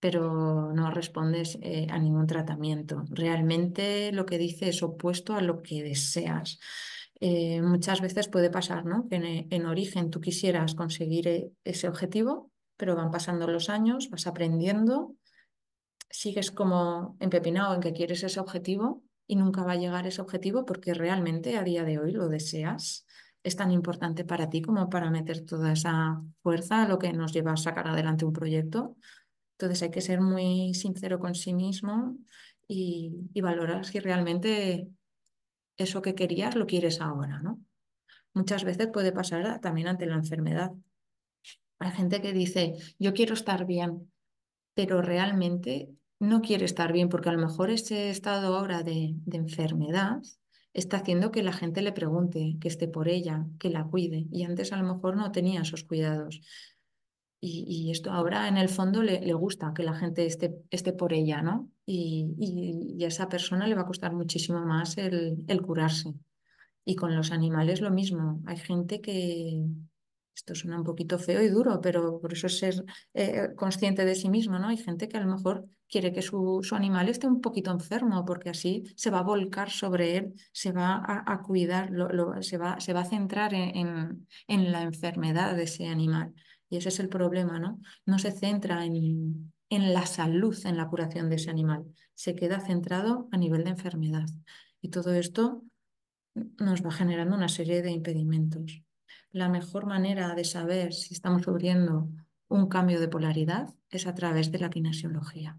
pero 0.00 0.72
no 0.72 0.90
respondes 0.90 1.60
eh, 1.62 1.86
a 1.90 2.00
ningún 2.00 2.26
tratamiento. 2.26 3.04
Realmente 3.10 4.10
lo 4.10 4.26
que 4.26 4.36
dice 4.36 4.70
es 4.70 4.82
opuesto 4.82 5.36
a 5.36 5.42
lo 5.42 5.62
que 5.62 5.80
deseas. 5.80 6.58
Eh, 7.20 7.62
muchas 7.62 8.00
veces 8.00 8.28
puede 8.28 8.50
pasar, 8.50 8.84
¿no? 8.84 9.08
Que 9.08 9.46
en, 9.50 9.66
origen 9.66 10.10
tú 10.10 10.20
quisieras 10.20 10.74
conseguir 10.74 11.52
ese 11.64 11.88
objetivo, 11.88 12.50
pero 12.76 12.94
van 12.94 13.10
pasando 13.10 13.48
los 13.48 13.68
años, 13.68 14.08
vas 14.10 14.26
aprendiendo, 14.26 15.14
sigues 16.10 16.50
como 16.50 17.16
empepinado 17.20 17.74
en 17.74 17.80
que 17.80 17.92
quieres 17.92 18.22
ese 18.22 18.38
objetivo 18.40 19.02
y 19.26 19.36
nunca 19.36 19.64
va 19.64 19.72
a 19.72 19.76
llegar 19.76 20.06
ese 20.06 20.22
objetivo 20.22 20.64
porque 20.64 20.94
realmente 20.94 21.56
a 21.56 21.64
día 21.64 21.84
de 21.84 21.98
hoy 21.98 22.12
lo 22.12 22.28
deseas. 22.28 23.04
Es 23.42 23.56
tan 23.56 23.70
importante 23.70 24.24
para 24.24 24.48
ti 24.48 24.62
como 24.62 24.88
para 24.88 25.10
meter 25.10 25.44
toda 25.44 25.72
esa 25.72 26.22
fuerza 26.42 26.82
a 26.82 26.88
lo 26.88 26.98
que 26.98 27.12
nos 27.12 27.32
lleva 27.32 27.52
a 27.52 27.56
sacar 27.56 27.88
adelante 27.88 28.24
un 28.24 28.32
proyecto. 28.32 28.96
Entonces 29.58 29.82
hay 29.82 29.90
que 29.90 30.00
ser 30.00 30.20
muy 30.20 30.72
sincero 30.74 31.18
con 31.18 31.34
sí 31.34 31.52
mismo 31.52 32.16
y, 32.68 33.40
valorar 33.40 33.84
si 33.84 33.98
realmente 33.98 34.88
eso 35.78 36.02
que 36.02 36.14
querías 36.14 36.56
lo 36.56 36.66
quieres 36.66 37.00
ahora, 37.00 37.40
¿no? 37.40 37.60
Muchas 38.34 38.64
veces 38.64 38.88
puede 38.88 39.12
pasar 39.12 39.60
también 39.60 39.88
ante 39.88 40.06
la 40.06 40.16
enfermedad. 40.16 40.72
Hay 41.78 41.90
gente 41.92 42.20
que 42.20 42.32
dice, 42.32 42.74
yo 42.98 43.14
quiero 43.14 43.34
estar 43.34 43.64
bien, 43.64 44.12
pero 44.74 45.00
realmente 45.00 45.88
no 46.20 46.40
quiere 46.40 46.64
estar 46.64 46.92
bien 46.92 47.08
porque 47.08 47.28
a 47.28 47.32
lo 47.32 47.46
mejor 47.46 47.70
ese 47.70 48.10
estado 48.10 48.56
ahora 48.56 48.82
de, 48.82 49.14
enfermedad 49.32 50.20
está 50.74 50.98
haciendo 50.98 51.30
que 51.30 51.42
la 51.42 51.52
gente 51.52 51.82
le 51.82 51.92
pregunte, 51.92 52.56
que 52.60 52.68
esté 52.68 52.88
por 52.88 53.08
ella, 53.08 53.46
que 53.58 53.70
la 53.70 53.84
cuide. 53.84 54.26
Y 54.30 54.44
antes 54.44 54.72
a 54.72 54.76
lo 54.76 54.94
mejor 54.94 55.16
no 55.16 55.32
tenía 55.32 55.62
esos 55.62 55.84
cuidados. 55.84 56.40
Y, 57.40 57.90
esto 57.92 58.10
ahora 58.10 58.48
en 58.48 58.56
el 58.56 58.68
fondo 58.68 59.02
le, 59.02 59.32
gusta 59.32 59.72
que 59.74 59.84
la 59.84 59.94
gente 59.94 60.26
esté, 60.26 60.56
esté 60.70 60.92
por 60.92 61.12
ella, 61.12 61.40
¿no? 61.40 61.70
Y, 61.86 63.02
a 63.04 63.06
esa 63.06 63.28
persona 63.28 63.66
le 63.66 63.74
va 63.74 63.82
a 63.82 63.86
costar 63.86 64.12
muchísimo 64.12 64.64
más 64.64 64.98
el, 64.98 65.44
el 65.46 65.62
curarse. 65.62 66.12
Y 66.84 66.96
con 66.96 67.14
los 67.14 67.30
animales 67.32 67.80
lo 67.80 67.90
mismo. 67.90 68.42
Hay 68.46 68.56
gente 68.56 69.00
que, 69.00 69.62
esto 70.38 70.54
suena 70.54 70.78
un 70.78 70.84
poquito 70.84 71.18
feo 71.18 71.42
y 71.42 71.48
duro, 71.48 71.80
pero 71.80 72.20
por 72.20 72.32
eso 72.32 72.46
es 72.46 72.58
ser 72.58 72.84
eh, 73.12 73.48
consciente 73.56 74.04
de 74.04 74.14
sí 74.14 74.28
mismo, 74.28 74.58
¿no? 74.58 74.68
Hay 74.68 74.76
gente 74.76 75.08
que 75.08 75.16
a 75.16 75.20
lo 75.20 75.34
mejor 75.34 75.66
quiere 75.88 76.12
que 76.12 76.22
su, 76.22 76.62
animal 76.72 77.08
esté 77.08 77.26
un 77.26 77.40
poquito 77.40 77.72
enfermo, 77.72 78.24
porque 78.24 78.50
así 78.50 78.84
se 78.94 79.10
va 79.10 79.18
a 79.18 79.22
volcar 79.22 79.70
sobre 79.70 80.16
él, 80.16 80.34
se 80.52 80.70
va 80.70 81.02
a, 81.04 81.42
cuidar, 81.42 81.90
se, 82.40 82.56
va, 82.56 82.78
se, 82.78 82.92
va, 82.92 83.00
a 83.00 83.04
centrar 83.04 83.52
en, 83.52 84.28
en, 84.46 84.72
la 84.72 84.82
enfermedad 84.82 85.56
de 85.56 85.64
ese 85.64 85.88
animal. 85.88 86.34
Y 86.70 86.76
ese 86.76 86.90
es 86.90 87.00
el 87.00 87.08
problema, 87.08 87.58
¿no? 87.58 87.80
No 88.06 88.18
se 88.18 88.32
centra 88.32 88.84
en, 88.84 89.52
en 89.70 89.94
la 89.94 90.06
salud, 90.06 90.56
en 90.64 90.76
la 90.76 90.88
curación 90.88 91.28
de 91.28 91.36
ese 91.36 91.50
animal, 91.50 91.84
se 92.14 92.34
queda 92.34 92.60
centrado 92.60 93.28
a 93.32 93.36
nivel 93.36 93.64
de 93.64 93.70
enfermedad. 93.70 94.26
Y 94.80 94.88
todo 94.90 95.14
esto 95.14 95.64
nos 96.34 96.84
va 96.84 96.90
generando 96.90 97.34
una 97.34 97.48
serie 97.48 97.82
de 97.82 97.90
impedimentos 97.90 98.82
la 99.30 99.48
mejor 99.48 99.86
manera 99.86 100.34
de 100.34 100.44
saber 100.44 100.92
si 100.92 101.14
estamos 101.14 101.42
sufriendo 101.42 102.08
un 102.48 102.68
cambio 102.68 103.00
de 103.00 103.08
polaridad 103.08 103.74
es 103.90 104.06
a 104.06 104.14
través 104.14 104.50
de 104.50 104.58
la 104.58 104.70
kinesiología. 104.70 105.58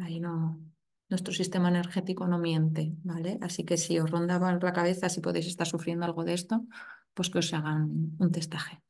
Ahí 0.00 0.20
no, 0.20 0.60
nuestro 1.08 1.34
sistema 1.34 1.68
energético 1.68 2.26
no 2.26 2.38
miente, 2.38 2.94
¿vale? 3.02 3.38
Así 3.42 3.64
que 3.64 3.76
si 3.76 3.98
os 3.98 4.10
rondaba 4.10 4.52
la 4.52 4.72
cabeza 4.72 5.08
si 5.08 5.20
podéis 5.20 5.46
estar 5.46 5.66
sufriendo 5.66 6.04
algo 6.04 6.24
de 6.24 6.34
esto, 6.34 6.64
pues 7.12 7.30
que 7.30 7.38
os 7.38 7.52
hagan 7.52 8.16
un 8.18 8.32
testaje. 8.32 8.83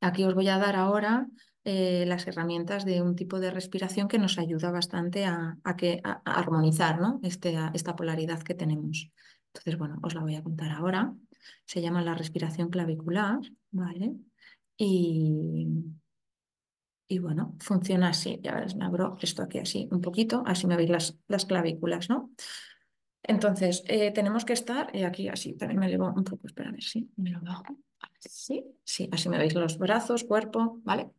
Aquí 0.00 0.24
os 0.24 0.34
voy 0.34 0.48
a 0.48 0.58
dar 0.58 0.76
ahora 0.76 1.26
eh, 1.64 2.04
las 2.06 2.26
herramientas 2.26 2.84
de 2.84 3.02
un 3.02 3.16
tipo 3.16 3.40
de 3.40 3.50
respiración 3.50 4.08
que 4.08 4.18
nos 4.18 4.38
ayuda 4.38 4.70
bastante 4.70 5.24
a, 5.24 5.58
que, 5.76 6.00
armonizar 6.24 7.00
¿no? 7.00 7.20
este, 7.22 7.56
esta 7.74 7.96
polaridad 7.96 8.42
que 8.42 8.54
tenemos. 8.54 9.10
Entonces, 9.48 9.78
bueno, 9.78 9.98
os 10.02 10.14
la 10.14 10.20
voy 10.20 10.36
a 10.36 10.42
contar 10.42 10.70
ahora 10.70 11.14
se 11.64 11.80
llama 11.80 12.02
la 12.02 12.14
respiración 12.14 12.70
clavicular, 12.70 13.40
¿vale? 13.70 14.14
Y, 14.76 15.66
y 17.08 17.18
bueno, 17.18 17.56
funciona 17.60 18.10
así. 18.10 18.40
Ya 18.42 18.56
ves, 18.56 18.76
me 18.76 18.84
abro 18.84 19.16
esto 19.20 19.42
aquí 19.42 19.58
así 19.58 19.88
un 19.90 20.00
poquito, 20.00 20.42
así 20.46 20.66
me 20.66 20.76
veis 20.76 20.90
las, 20.90 21.18
las 21.28 21.44
clavículas, 21.46 22.08
¿no? 22.08 22.30
Entonces, 23.22 23.82
eh, 23.86 24.10
tenemos 24.12 24.44
que 24.44 24.54
estar, 24.54 24.94
y 24.94 25.02
aquí 25.02 25.28
así, 25.28 25.54
también 25.54 25.80
me 25.80 25.86
elevo 25.86 26.12
un 26.14 26.24
poco, 26.24 26.46
espérame, 26.46 26.80
sí, 26.80 27.10
me 27.16 27.30
lo 27.30 27.40
bajo. 27.40 27.76
Sí, 28.20 28.64
sí, 28.84 29.08
así 29.12 29.28
me 29.28 29.38
veis 29.38 29.54
los 29.54 29.78
brazos, 29.78 30.24
cuerpo, 30.24 30.80
¿vale? 30.84 31.10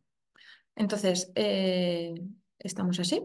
Entonces, 0.74 1.32
eh, 1.34 2.14
estamos 2.58 3.00
así, 3.00 3.22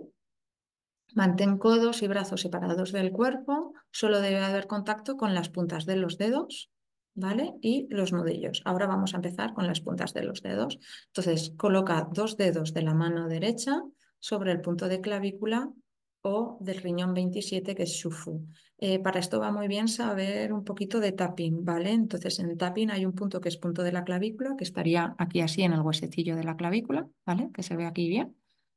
Mantén 1.14 1.58
codos 1.58 2.02
y 2.02 2.08
brazos 2.08 2.42
separados 2.42 2.92
del 2.92 3.12
cuerpo, 3.12 3.74
solo 3.92 4.20
debe 4.20 4.44
haber 4.44 4.68
contacto 4.68 5.16
con 5.16 5.34
las 5.34 5.50
puntas 5.50 5.86
de 5.86 5.96
los 5.96 6.18
dedos 6.18 6.72
¿vale? 7.16 7.56
Y 7.62 7.88
los 7.90 8.14
nudillos. 8.14 8.62
Ahora 8.66 8.86
vamos 8.86 9.14
a 9.14 9.18
empezar 9.18 9.54
con 9.54 9.66
las 9.66 9.82
puntas 9.82 10.14
de 10.14 10.24
los 10.24 10.42
dedos. 10.42 10.78
Entonces, 11.08 11.54
coloca 11.58 12.08
dos 12.12 12.38
dedos 12.38 12.74
de 12.74 12.84
la 12.84 12.94
mano 12.94 13.28
derecha 13.28 13.82
sobre 14.20 14.52
el 14.52 14.62
punto 14.62 14.88
de 14.88 15.02
clavícula 15.02 15.72
o 16.22 16.58
del 16.60 16.82
riñón 16.82 17.14
27, 17.14 17.74
que 17.74 17.84
es 17.84 17.92
Shufu. 17.92 18.46
Eh, 18.78 19.00
para 19.00 19.20
esto 19.20 19.40
va 19.40 19.52
muy 19.52 19.68
bien 19.68 19.88
saber 19.88 20.52
un 20.52 20.66
poquito 20.66 21.00
de 21.00 21.14
tapping, 21.14 21.64
¿vale? 21.64 21.92
Entonces, 21.92 22.40
en 22.40 22.58
tapping 22.58 22.92
hay 22.92 23.06
un 23.06 23.14
punto 23.14 23.40
que 23.40 23.48
es 23.50 23.58
punto 23.58 23.84
de 23.84 23.94
la 23.94 24.04
clavícula, 24.04 24.56
que 24.58 24.66
estaría 24.66 25.16
aquí 25.18 25.40
así 25.40 25.64
en 25.64 25.74
el 25.74 25.82
huesecillo 25.82 26.36
de 26.36 26.44
la 26.44 26.58
clavícula, 26.58 27.08
¿vale? 27.26 27.50
Que 27.54 27.64
se 27.64 27.78
ve 27.78 27.86
aquí 27.86 28.10
bien. 28.10 28.36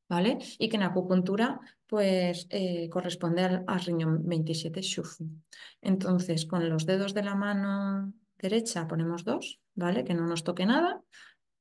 ¿Vale? 0.09 0.39
Y 0.59 0.71
que 0.71 0.77
en 0.77 0.85
acupuntura 0.85 1.61
pues 1.87 2.47
eh, 2.49 2.89
corresponde 2.89 3.43
al, 3.43 3.81
riñón 3.85 4.27
27 4.27 4.81
Shufu. 4.81 5.29
Entonces, 5.83 6.47
con 6.47 6.67
los 6.69 6.87
dedos 6.87 7.13
de 7.13 7.23
la 7.23 7.35
mano 7.35 8.15
derecha 8.39 8.87
ponemos 8.89 9.25
dos, 9.25 9.61
¿vale? 9.75 10.05
Que 10.05 10.15
no 10.15 10.27
nos 10.27 10.45
toque 10.45 10.65
nada. 10.65 11.03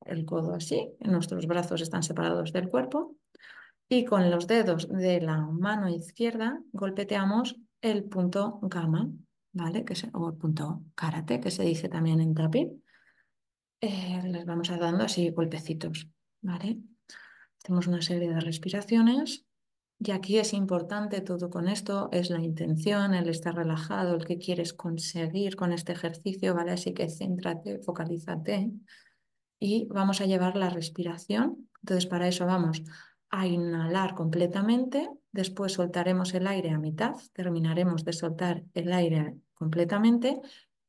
El 0.06 0.24
codo 0.24 0.54
así, 0.54 0.94
nuestros 1.00 1.46
brazos 1.48 1.82
están 1.82 2.04
separados 2.04 2.54
del 2.54 2.70
cuerpo. 2.70 3.18
Y 3.90 4.06
con 4.06 4.30
los 4.30 4.48
dedos 4.48 4.88
de 4.88 5.20
la 5.20 5.38
mano 5.40 5.90
izquierda 5.90 6.62
golpeteamos 6.72 7.58
el 7.92 8.04
punto 8.04 8.60
gamma, 8.62 9.10
¿vale? 9.54 9.84
Que 9.86 9.94
o 10.14 10.30
el 10.30 10.36
punto 10.36 10.84
karate, 10.96 11.40
que 11.40 11.52
se 11.52 11.64
dice 11.64 11.90
también 11.90 12.22
en 12.22 12.34
tapping. 12.34 12.84
Eh, 13.82 14.22
les 14.26 14.46
vamos 14.46 14.70
dando 14.70 15.04
así 15.04 15.30
golpecitos, 15.30 16.08
¿vale? 16.42 16.80
Hacemos 17.64 17.88
una 17.88 18.02
serie 18.02 18.30
de 18.30 18.40
respiraciones 18.40 19.46
y 20.00 20.12
aquí 20.12 20.38
es 20.38 20.54
importante 20.54 21.22
todo 21.22 21.50
con 21.50 21.68
esto, 21.68 22.10
es 22.12 22.30
la 22.30 22.42
intención, 22.42 23.14
el 23.14 23.30
estar 23.30 23.56
relajado, 23.56 24.16
el 24.16 24.26
que 24.26 24.38
quieres 24.38 24.74
conseguir 24.74 25.56
con 25.56 25.74
este 25.74 25.94
ejercicio, 25.94 26.54
¿vale? 26.54 26.72
Así 26.72 26.94
que 26.94 27.10
céntrate, 27.10 27.80
focalízate 27.80 28.72
y 29.60 29.88
vamos 29.88 30.22
a 30.22 30.26
llevar 30.26 30.56
la 30.56 30.70
respiración. 30.70 31.70
Entonces 31.82 32.06
para 32.06 32.28
eso 32.28 32.46
vamos 32.46 32.84
a 33.30 33.46
inhalar 33.46 34.16
completamente, 34.16 35.10
después 35.32 35.74
soltaremos 35.74 36.34
el 36.34 36.48
aire 36.48 36.72
a 36.72 36.80
mitad, 36.80 37.16
terminaremos 37.34 38.06
de 38.06 38.14
soltar 38.14 38.64
el 38.74 38.92
aire 38.94 39.36
completamente, 39.54 40.40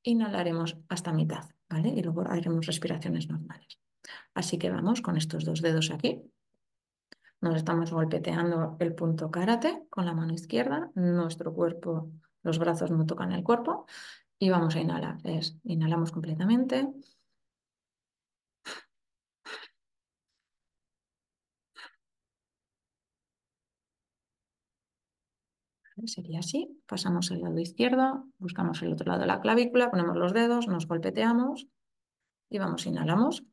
inhalaremos 0.03 0.77
hasta 0.89 1.13
mitad, 1.13 1.45
¿vale? 1.69 1.89
Y 1.89 2.03
luego 2.03 2.23
haremos 2.29 2.67
respiraciones 2.67 3.29
normales. 3.29 3.81
Así 4.35 4.59
que 4.59 4.71
vamos 4.71 5.01
con 5.01 5.17
estos 5.17 5.45
dos 5.45 5.61
dedos 5.61 5.91
aquí. 5.91 6.23
Nos 7.41 7.57
estamos 7.57 7.93
golpeteando 7.93 8.77
el 8.81 8.95
punto 8.95 9.31
karate 9.31 9.85
con 9.91 10.07
la 10.07 10.15
mano 10.15 10.33
izquierda, 10.33 10.91
nuestro 10.95 11.53
cuerpo, 11.53 12.11
los 12.43 12.59
brazos 12.59 12.91
no 12.91 13.07
tocan 13.07 13.33
el 13.33 13.45
cuerpo 13.45 13.87
y 14.39 14.51
vamos 14.51 14.77
a 14.77 14.81
inhalar. 14.81 15.19
Es, 15.25 15.57
inhalamos 15.65 16.13
completamente. 16.13 16.89
Sería 26.07 26.41
así, 26.41 26.81
pasamos 26.87 27.31
al 27.33 27.43
lado 27.43 27.59
izquierdo, 27.59 28.27
buscamos 28.39 28.83
el 28.83 28.93
otro 28.93 29.07
lado 29.07 29.21
de 29.21 29.27
la 29.27 29.41
clavícula, 29.41 29.91
ponemos 29.91 30.17
los 30.17 30.33
dedos, 30.33 30.69
nos 30.69 30.87
golpeteamos 30.87 31.67
y 32.51 32.59
vamos, 32.59 32.87
inhalamos. 32.87 33.45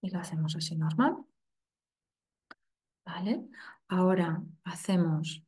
Y 0.00 0.10
lo 0.10 0.20
hacemos 0.20 0.54
así 0.54 0.76
normal. 0.76 1.16
¿Vale? 3.04 3.48
Ahora 3.88 4.42
hacemos 4.64 5.42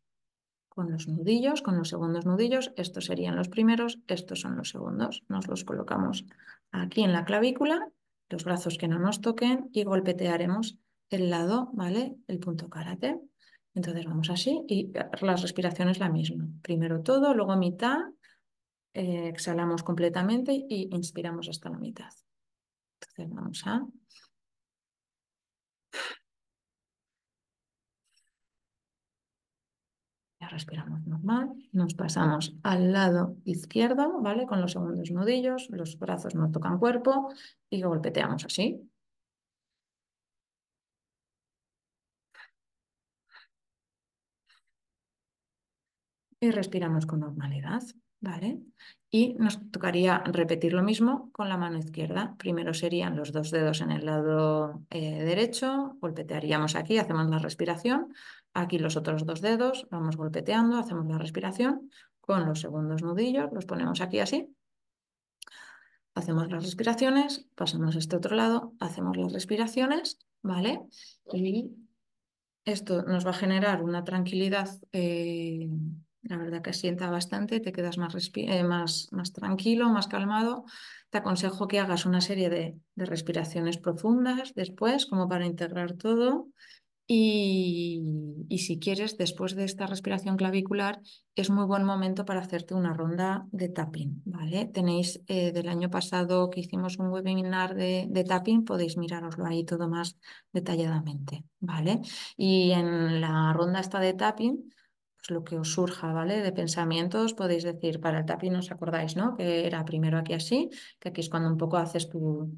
con 0.69 0.91
los 0.93 1.09
nudillos, 1.09 1.63
con 1.63 1.77
los 1.77 1.89
segundos 1.89 2.27
nudillos, 2.27 2.73
estos 2.77 3.07
serían 3.07 3.37
los 3.37 3.49
primeros, 3.49 3.99
estos 4.07 4.41
son 4.41 4.57
los 4.57 4.71
segundos. 4.71 5.25
Nos 5.29 5.49
los 5.49 5.65
colocamos 5.65 6.25
aquí 6.71 7.03
en 7.03 7.13
la 7.13 7.25
clavícula, 7.25 7.89
los 8.29 8.45
brazos 8.45 8.79
que 8.79 8.89
no 8.89 8.99
nos 8.99 9.21
toquen 9.21 9.71
y 9.73 9.85
golpetearemos 9.85 10.79
el 11.11 11.31
lado, 11.31 11.71
¿vale? 11.73 12.17
El 12.27 12.39
punto 12.39 12.69
karate. 12.69 13.19
Entonces 13.75 14.05
vamos 14.05 14.31
así 14.31 14.65
y 14.67 14.91
la 15.21 15.37
respiración 15.37 15.89
es 15.89 15.99
la 15.99 16.09
misma. 16.09 16.49
Primero 16.63 17.03
todo, 17.03 17.35
luego 17.35 17.57
mitad, 17.57 17.99
eh, 18.93 19.29
exhalamos 19.29 19.83
completamente 19.83 20.53
y 20.53 20.89
inspiramos 20.93 21.49
hasta 21.49 21.71
la 21.71 21.79
mitad. 21.79 22.11
Entonces 23.01 23.35
vamos 23.35 23.63
a 23.67 23.87
Respiramos 30.51 31.07
normal. 31.07 31.53
Nos 31.73 31.95
pasamos 31.95 32.55
al 32.63 32.93
lado 32.93 33.37
izquierdo, 33.45 34.21
¿vale? 34.21 34.47
Con 34.47 34.61
los 34.61 34.73
segundos 34.73 35.11
nudillos, 35.11 35.69
los 35.71 35.99
brazos 35.99 36.35
no 36.35 36.51
tocan 36.51 36.79
cuerpo 36.79 37.29
y 37.71 37.83
golpeteamos 37.83 38.45
así. 38.45 38.89
Y 46.41 46.51
respiramos 46.51 47.05
con 47.05 47.21
normalidad, 47.21 47.83
¿vale? 48.21 48.61
Y 49.11 49.35
nos 49.35 49.71
tocaría 49.71 50.19
repetir 50.19 50.73
lo 50.73 50.83
mismo 50.83 51.31
con 51.33 51.49
la 51.49 51.57
mano 51.57 51.79
izquierda. 51.79 52.35
Primero 52.39 52.75
serían 52.75 53.17
los 53.17 53.33
dos 53.33 53.51
dedos 53.51 53.81
en 53.81 53.91
el 53.91 54.05
lado 54.05 54.83
eh, 54.91 55.23
derecho, 55.25 55.97
golpetearíamos 56.01 56.75
aquí, 56.75 56.99
hacemos 56.99 57.29
la 57.29 57.39
respiración. 57.39 58.13
Aquí 58.53 58.79
los 58.79 58.97
otros 58.97 59.25
dos 59.25 59.41
dedos, 59.41 59.87
vamos 59.91 60.17
golpeteando, 60.17 60.79
hacemos 60.79 61.07
la 61.07 61.19
respiración. 61.19 61.91
Con 62.21 62.45
los 62.45 62.61
segundos 62.61 63.03
nudillos 63.03 63.51
los 63.53 63.65
ponemos 63.65 64.01
aquí 64.01 64.19
así. 64.19 64.55
Hacemos 66.15 66.51
las 66.51 66.65
respiraciones, 66.65 67.47
pasamos 67.55 67.95
a 67.95 67.99
este 68.01 68.17
otro 68.17 68.35
lado, 68.35 68.75
hacemos 68.81 69.17
las 69.17 69.33
respiraciones, 69.33 70.19
¿vale? 70.43 70.81
Y 71.33 71.71
esto 72.65 73.03
nos 73.05 73.25
va 73.25 73.31
a 73.31 73.35
generar 73.35 73.83
una 73.83 74.05
tranquilidad 74.05 74.69
eh, 74.93 75.71
la 76.29 76.37
verdad 76.37 76.63
que 76.63 76.73
sienta 76.73 77.11
bastante, 77.11 77.61
te 77.61 77.73
quedas 77.73 77.99
más, 77.99 78.15
eh, 78.35 78.63
más, 78.63 79.09
más, 79.11 79.33
tranquilo, 79.33 79.89
más 79.89 80.09
calmado. 80.09 80.65
Te 81.11 81.19
aconsejo 81.19 81.67
que 81.69 81.81
hagas 81.81 82.07
una 82.07 82.21
serie 82.21 82.51
de, 82.51 82.77
de 82.95 83.05
respiraciones 83.05 83.79
profundas 83.79 84.53
después, 84.55 85.07
como 85.07 85.29
para 85.29 85.47
integrar 85.47 85.95
todo. 85.95 86.49
Y, 87.11 88.03
si 88.59 88.79
quieres, 88.79 89.17
después 89.17 89.57
de 89.57 89.65
esta 89.65 89.87
respiración 89.87 90.37
clavicular, 90.37 91.01
es 91.35 91.49
muy 91.49 91.65
buen 91.65 91.83
momento 91.83 92.27
para 92.27 92.41
hacerte 92.41 92.75
una 92.75 92.93
ronda 92.93 93.47
de 93.51 93.71
tapping, 93.71 94.21
¿vale? 94.27 94.67
Tenéis 94.67 95.19
eh, 95.27 95.51
del 95.53 95.71
año 95.71 95.89
pasado 95.89 96.51
que 96.51 96.61
hicimos 96.61 96.99
un 96.99 97.09
webinar 97.09 97.75
de, 97.75 98.07
de, 98.11 98.25
tapping, 98.25 98.67
podéis 98.67 98.99
miraroslo 98.99 99.47
ahí 99.47 99.65
todo 99.65 99.89
más 99.89 100.19
detalladamente, 100.53 101.45
¿vale? 101.61 102.03
Y 102.37 102.73
en 102.73 103.23
la 103.23 103.55
ronda 103.55 103.81
esta 103.81 104.01
de 104.01 104.13
tapping, 104.13 104.71
pues 105.19 105.31
lo 105.31 105.45
que 105.45 105.59
os 105.59 105.73
surja, 105.73 106.13
¿vale? 106.13 106.41
De 106.41 106.53
pensamientos, 106.53 107.35
podéis 107.35 107.65
decir, 107.65 108.01
para 108.01 108.21
el 108.21 108.25
tapping 108.25 108.57
os 108.57 108.71
acordáis, 108.71 109.17
¿no? 109.17 109.37
Que 109.37 109.67
era 109.67 109.85
primero 109.85 110.19
aquí 110.19 110.33
así, 110.33 110.71
que 110.99 111.11
aquí 111.11 111.21
es 111.21 111.29
cuando 111.29 111.51
un 111.51 111.59
poco 111.59 111.77
haces 111.77 112.09
tu, 112.09 112.57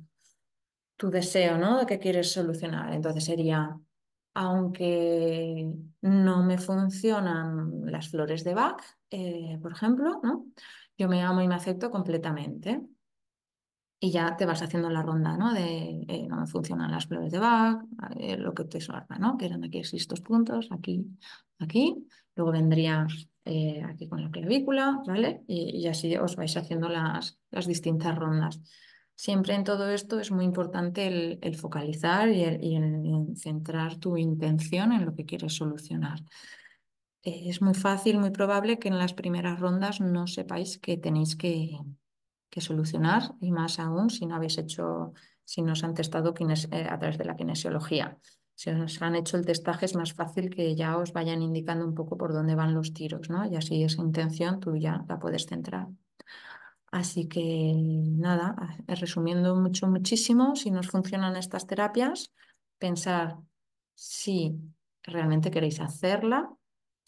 tu 0.96 1.10
deseo, 1.10 1.58
¿no? 1.58 1.78
De 1.78 1.86
que 1.86 1.98
quieres 1.98 2.32
solucionar. 2.32 2.92
Entonces 2.92 3.24
sería 3.24 3.76
aunque 4.34 5.74
no 6.02 6.44
me 6.44 6.56
funcionan 6.58 7.90
las 7.90 8.08
flores 8.08 8.44
de 8.44 8.54
Bach, 8.54 8.80
eh, 9.10 9.58
por 9.60 9.72
ejemplo, 9.72 10.20
¿no? 10.22 10.46
yo 11.00 11.08
me 11.08 11.22
amo 11.22 11.40
y 11.40 11.48
me 11.48 11.54
acepto 11.54 11.90
completamente. 11.90 12.82
Y 14.02 14.10
ya 14.10 14.34
te 14.36 14.46
vas 14.46 14.62
haciendo 14.62 14.88
la 14.88 15.02
ronda, 15.02 15.36
¿no? 15.36 15.52
De 15.52 16.04
eh, 16.08 16.26
no 16.26 16.46
funcionan 16.46 16.90
las 16.90 17.06
flores 17.06 17.30
de 17.30 17.38
Bach, 17.38 17.84
eh, 18.18 18.38
lo 18.38 18.54
que 18.54 18.64
te 18.64 18.80
suena, 18.80 19.18
¿no? 19.18 19.36
Que 19.36 19.46
eran 19.46 19.62
aquí 19.62 19.78
estos 19.78 20.22
puntos, 20.22 20.68
aquí, 20.70 21.06
aquí. 21.58 22.06
Luego 22.34 22.52
vendría 22.52 23.06
aquí 23.84 24.08
con 24.08 24.22
la 24.22 24.30
clavícula, 24.30 25.02
¿vale? 25.06 25.42
Y, 25.46 25.86
así 25.88 26.16
os 26.16 26.36
vais 26.36 26.56
haciendo 26.56 26.88
las, 26.88 27.38
las 27.50 27.66
distintas 27.66 28.16
rondas. 28.16 28.60
Siempre 29.20 29.54
en 29.54 29.64
todo 29.64 29.90
esto 29.90 30.18
es 30.18 30.30
muy 30.30 30.46
importante 30.46 31.06
el, 31.42 31.54
focalizar 31.54 32.30
y, 32.30 32.42
el, 32.42 33.36
centrar 33.36 33.96
tu 33.96 34.16
intención 34.16 34.92
en 34.92 35.04
lo 35.04 35.14
que 35.14 35.26
quieres 35.26 35.52
solucionar. 35.52 36.20
Eh, 37.22 37.42
es 37.50 37.60
muy 37.60 37.74
fácil, 37.74 38.18
muy 38.18 38.30
probable 38.30 38.78
que 38.78 38.88
en 38.88 38.96
las 38.96 39.12
primeras 39.12 39.60
rondas 39.60 40.00
no 40.00 40.26
sepáis 40.26 40.78
que 40.78 40.96
tenéis 40.96 41.36
que, 41.36 41.76
solucionar 42.58 43.34
y 43.40 43.52
más 43.52 43.78
aún 43.78 44.10
si 44.10 44.26
no 44.26 44.34
habéis 44.34 44.58
hecho, 44.58 45.12
si 45.44 45.62
nos 45.62 45.84
han 45.84 45.94
testado 45.94 46.34
eh, 46.36 46.88
a 46.90 46.98
través 46.98 47.18
de 47.18 47.24
la 47.24 47.36
kinesiología. 47.36 48.18
Si 48.54 48.68
os 48.70 49.00
han 49.00 49.14
hecho 49.14 49.36
el 49.36 49.46
testaje 49.46 49.86
es 49.86 49.94
más 49.94 50.12
fácil 50.12 50.50
que 50.50 50.74
ya 50.74 50.98
os 50.98 51.12
vayan 51.12 51.40
indicando 51.40 51.86
un 51.86 51.94
poco 51.94 52.18
por 52.18 52.32
dónde 52.32 52.54
van 52.54 52.74
los 52.74 52.92
tiros, 52.92 53.30
¿no? 53.30 53.46
Y 53.46 53.56
así 53.56 53.82
esa 53.82 54.02
intención 54.02 54.60
tú 54.60 54.76
ya 54.76 55.04
la 55.08 55.18
puedes 55.18 55.46
centrar. 55.46 55.86
Así 56.90 57.28
que 57.28 57.72
nada, 57.74 58.56
resumiendo 58.88 59.54
mucho, 59.54 59.86
muchísimo, 59.86 60.56
si 60.56 60.70
nos 60.72 60.88
funcionan 60.88 61.36
estas 61.36 61.66
terapias, 61.66 62.32
pensar 62.78 63.36
si 63.94 64.58
realmente 65.04 65.50
queréis 65.50 65.80
hacerla, 65.80 66.50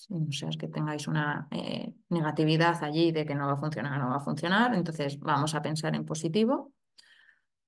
no 0.08 0.32
sea 0.32 0.50
que 0.58 0.68
tengáis 0.68 1.06
una 1.08 1.46
eh, 1.50 1.92
negatividad 2.08 2.82
allí 2.82 3.12
de 3.12 3.24
que 3.24 3.34
no 3.34 3.46
va 3.46 3.54
a 3.54 3.56
funcionar, 3.56 3.98
no 3.98 4.10
va 4.10 4.16
a 4.16 4.20
funcionar, 4.20 4.74
entonces 4.74 5.18
vamos 5.18 5.54
a 5.54 5.62
pensar 5.62 5.94
en 5.94 6.04
positivo, 6.04 6.72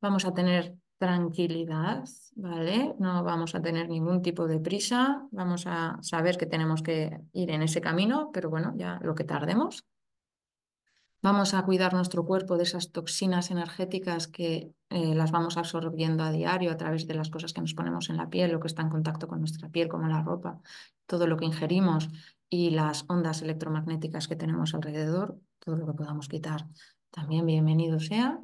vamos 0.00 0.24
a 0.24 0.34
tener 0.34 0.74
tranquilidad, 0.98 2.04
¿vale? 2.36 2.94
No 2.98 3.24
vamos 3.24 3.54
a 3.54 3.60
tener 3.60 3.88
ningún 3.88 4.22
tipo 4.22 4.46
de 4.46 4.58
prisa, 4.58 5.26
vamos 5.30 5.66
a 5.66 5.98
saber 6.02 6.36
que 6.36 6.46
tenemos 6.46 6.82
que 6.82 7.20
ir 7.32 7.50
en 7.50 7.62
ese 7.62 7.80
camino, 7.80 8.30
pero 8.32 8.48
bueno, 8.50 8.72
ya 8.76 8.98
lo 9.02 9.14
que 9.14 9.24
tardemos. 9.24 9.84
Vamos 11.24 11.54
a 11.54 11.64
cuidar 11.64 11.94
nuestro 11.94 12.26
cuerpo 12.26 12.58
de 12.58 12.64
esas 12.64 12.92
toxinas 12.92 13.50
energéticas 13.50 14.28
que 14.28 14.74
eh, 14.90 15.14
las 15.14 15.30
vamos 15.30 15.56
absorbiendo 15.56 16.22
a 16.22 16.30
diario 16.30 16.70
a 16.70 16.76
través 16.76 17.06
de 17.06 17.14
las 17.14 17.30
cosas 17.30 17.54
que 17.54 17.62
nos 17.62 17.72
ponemos 17.72 18.10
en 18.10 18.18
la 18.18 18.28
piel, 18.28 18.52
lo 18.52 18.60
que 18.60 18.66
está 18.66 18.82
en 18.82 18.90
contacto 18.90 19.26
con 19.26 19.38
nuestra 19.38 19.70
piel, 19.70 19.88
como 19.88 20.06
la 20.06 20.20
ropa, 20.20 20.60
todo 21.06 21.26
lo 21.26 21.38
que 21.38 21.46
ingerimos 21.46 22.10
y 22.50 22.68
las 22.72 23.06
ondas 23.08 23.40
electromagnéticas 23.40 24.28
que 24.28 24.36
tenemos 24.36 24.74
alrededor, 24.74 25.40
todo 25.60 25.76
lo 25.76 25.86
que 25.86 25.94
podamos 25.94 26.28
quitar. 26.28 26.66
También 27.10 27.46
bienvenido 27.46 28.00
sea. 28.00 28.38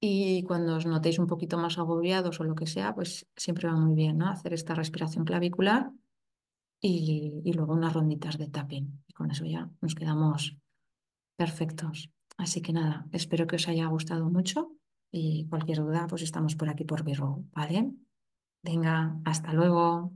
Y 0.00 0.42
cuando 0.42 0.74
os 0.74 0.86
notéis 0.86 1.20
un 1.20 1.28
poquito 1.28 1.56
más 1.56 1.78
agobiados 1.78 2.40
o 2.40 2.42
lo 2.42 2.56
que 2.56 2.66
sea, 2.66 2.96
pues 2.96 3.28
siempre 3.36 3.68
va 3.68 3.76
muy 3.76 3.94
bien 3.94 4.18
¿no? 4.18 4.28
hacer 4.28 4.54
esta 4.54 4.74
respiración 4.74 5.24
clavicular 5.24 5.92
y, 6.80 7.42
y 7.44 7.52
luego 7.52 7.74
unas 7.74 7.92
ronditas 7.92 8.38
de 8.38 8.48
tapping. 8.48 9.04
Y 9.06 9.12
con 9.12 9.30
eso 9.30 9.44
ya 9.44 9.70
nos 9.80 9.94
quedamos 9.94 10.58
Perfectos. 11.42 12.10
Así 12.36 12.58
que 12.64 12.72
nada, 12.72 13.06
espero 13.12 13.46
que 13.46 13.56
os 13.56 13.68
haya 13.68 13.86
gustado 13.86 14.28
mucho 14.28 14.72
y 15.12 15.46
cualquier 15.48 15.78
duda, 15.78 16.06
pues 16.08 16.22
estamos 16.22 16.56
por 16.56 16.68
aquí 16.68 16.84
por 16.84 17.04
Virro, 17.04 17.44
¿vale? 17.52 17.92
Venga, 18.62 19.20
hasta 19.24 19.52
luego. 19.52 20.12